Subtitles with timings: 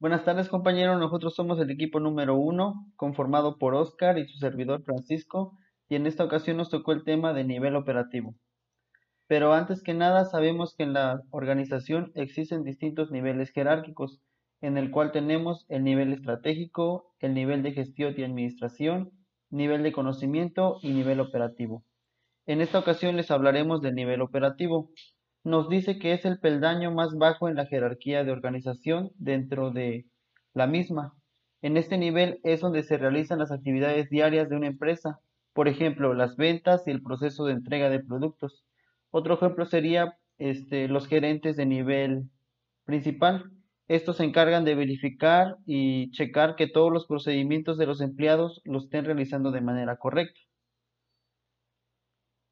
[0.00, 1.00] Buenas tardes, compañeros.
[1.00, 6.06] Nosotros somos el equipo número uno, conformado por Oscar y su servidor Francisco, y en
[6.06, 8.36] esta ocasión nos tocó el tema de nivel operativo.
[9.26, 14.20] Pero antes que nada, sabemos que en la organización existen distintos niveles jerárquicos,
[14.60, 19.10] en el cual tenemos el nivel estratégico, el nivel de gestión y administración,
[19.50, 21.82] nivel de conocimiento y nivel operativo.
[22.46, 24.92] En esta ocasión les hablaremos del nivel operativo
[25.44, 30.06] nos dice que es el peldaño más bajo en la jerarquía de organización dentro de
[30.54, 31.14] la misma.
[31.62, 35.20] En este nivel es donde se realizan las actividades diarias de una empresa,
[35.52, 38.64] por ejemplo, las ventas y el proceso de entrega de productos.
[39.10, 42.30] Otro ejemplo sería este, los gerentes de nivel
[42.84, 43.50] principal.
[43.88, 48.84] Estos se encargan de verificar y checar que todos los procedimientos de los empleados los
[48.84, 50.38] estén realizando de manera correcta.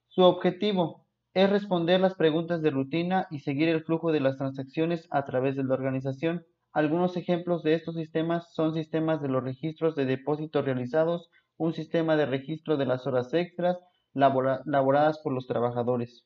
[0.08, 1.05] Su objetivo,
[1.36, 5.54] es responder las preguntas de rutina y seguir el flujo de las transacciones a través
[5.54, 6.46] de la organización.
[6.72, 11.28] Algunos ejemplos de estos sistemas son sistemas de los registros de depósitos realizados,
[11.58, 13.76] un sistema de registro de las horas extras
[14.14, 16.24] laboradas por los trabajadores.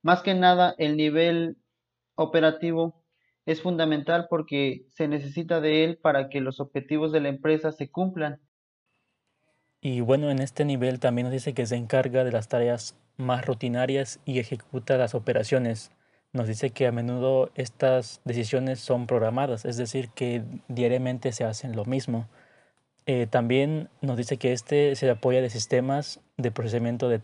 [0.00, 1.56] Más que nada, el nivel
[2.14, 3.02] operativo
[3.46, 7.90] es fundamental porque se necesita de él para que los objetivos de la empresa se
[7.90, 8.40] cumplan.
[9.84, 13.44] Y bueno, en este nivel también nos dice que se encarga de las tareas más
[13.44, 15.90] rutinarias y ejecuta las operaciones.
[16.32, 21.74] Nos dice que a menudo estas decisiones son programadas, es decir, que diariamente se hacen
[21.74, 22.28] lo mismo.
[23.06, 27.18] Eh, también nos dice que este se apoya de sistemas de procesamiento de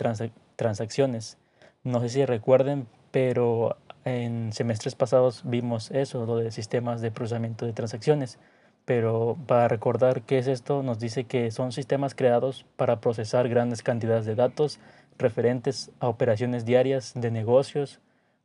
[0.57, 1.39] transacciones.
[1.85, 7.67] No sé si recuerden, pero en semestres pasados vimos eso, lo de sistemas de procesamiento
[7.67, 8.41] de transacciones.
[8.89, 13.83] Pero para recordar qué es esto, nos dice que son sistemas creados para procesar grandes
[13.83, 14.81] cantidades de datos
[15.19, 18.01] referentes a operaciones diarias de negocios,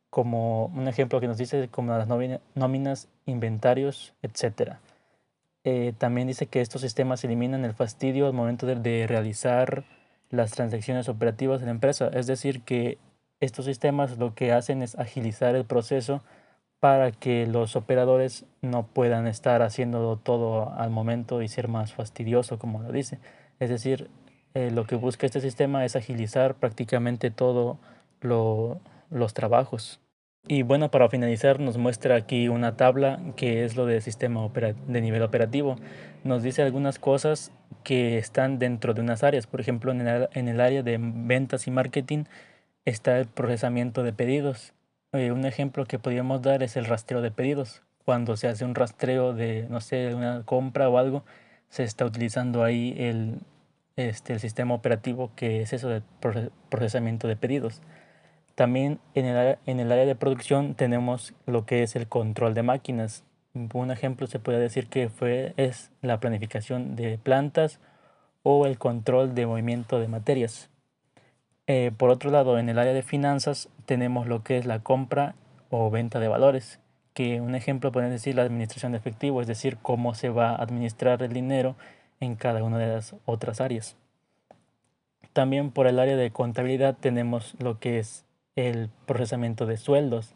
[0.10, 4.74] como un ejemplo que nos dice como las nóminas, inventarios, etc.
[5.64, 9.86] Eh, también dice que estos sistemas eliminan el fastidio al momento de, realizar
[10.30, 12.10] las transacciones operativas de la empresa.
[12.14, 12.98] Es decir, que
[13.40, 16.22] estos sistemas lo que hacen es agilizar el proceso
[16.84, 22.60] para que los operadores no puedan estar haciendo todo al momento y ser más fastidioso,
[22.60, 23.20] como lo dice.
[23.62, 24.10] Es decir,
[24.54, 27.78] eh, lo que busca este sistema es agilizar prácticamente todos
[28.20, 30.02] los trabajos.
[30.46, 34.46] Y bueno, para finalizar nos muestra aquí una tabla que es lo del sistema
[34.86, 35.78] de nivel operativo.
[36.26, 37.54] Nos dice algunas cosas
[37.86, 39.48] que están dentro de unas áreas.
[39.48, 42.26] Por ejemplo, en el área de ventas y marketing
[42.84, 44.74] está el procesamiento de pedidos.
[45.14, 47.84] Eh, un ejemplo que podríamos dar es el rastreo de pedidos.
[48.04, 51.24] Cuando se hace un rastreo de, no sé, una compra o algo,
[51.70, 53.40] se está utilizando ahí el,
[53.96, 56.02] este, el sistema operativo que es eso de
[56.70, 57.82] procesamiento de pedidos.
[58.56, 62.64] También en el, en el área de producción tenemos lo que es el control de
[62.64, 63.24] máquinas.
[63.54, 67.80] Un ejemplo se puede decir que fue, es la planificación de plantas
[68.42, 70.70] o el control de movimiento de materias.
[71.68, 75.36] Eh, por otro lado, en el área de finanzas tenemos lo que es la compra
[75.70, 76.80] o venta de valores,
[77.14, 80.56] que un ejemplo puede decir la administración de efectivo, es decir, cómo se va a
[80.56, 81.76] administrar el dinero
[82.20, 83.96] en cada una de las otras áreas.
[85.32, 88.26] También por el área de contabilidad tenemos lo que es
[88.56, 90.36] el procesamiento de sueldos,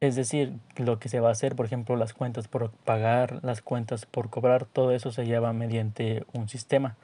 [0.00, 3.62] es decir, lo que se va a hacer, por ejemplo, las cuentas por pagar, las
[3.62, 6.96] cuentas por cobrar, todo eso se lleva mediante un sistema.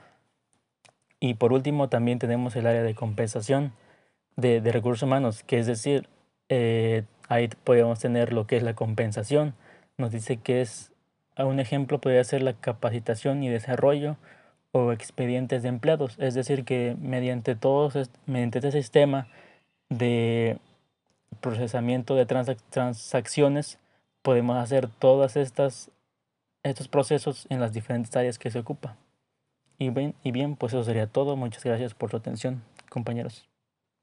[1.21, 3.73] Y por último, también tenemos el área de compensación
[4.37, 6.09] de, recursos humanos, que es decir,
[6.49, 9.55] eh, ahí podemos tener lo que es la compensación.
[9.99, 10.93] Nos dice que es
[11.39, 14.17] un ejemplo podría ser la capacitación y desarrollo
[14.73, 19.29] o expedientes de empleados, es decir, que mediante todos mediante este sistema
[19.89, 20.59] de
[21.41, 23.79] procesamiento de transacciones
[24.23, 25.91] podemos hacer todas estas
[26.63, 28.97] estos procesos en las diferentes áreas que se ocupa.
[29.79, 31.37] Y bien, y bien, pues eso sería todo.
[31.37, 33.49] Muchas gracias por su atención, compañeros.